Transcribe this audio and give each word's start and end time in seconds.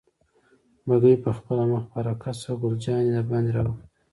بګۍ 0.87 1.15
پخپله 1.23 1.65
مخ 1.71 1.83
په 1.91 1.97
حرکت 2.03 2.35
شوه، 2.43 2.57
ګل 2.61 2.75
جانې 2.83 3.11
دباندې 3.15 3.51
را 3.55 3.61
وکتل. 3.65 3.85